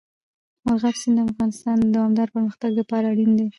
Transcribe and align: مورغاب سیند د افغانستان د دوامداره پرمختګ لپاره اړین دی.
مورغاب 0.65 0.95
سیند 1.01 1.17
د 1.19 1.27
افغانستان 1.31 1.75
د 1.79 1.85
دوامداره 1.95 2.33
پرمختګ 2.35 2.69
لپاره 2.79 3.05
اړین 3.11 3.31
دی. 3.39 3.47